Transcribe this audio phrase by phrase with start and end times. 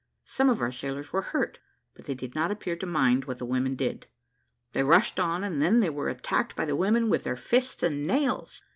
[0.25, 1.59] Some of our sailors were hurt,
[1.93, 4.07] but they did not appear to mind what the women did.
[4.71, 8.07] They rushed on, and then they were attacked by the women with their fists and
[8.07, 8.63] nails.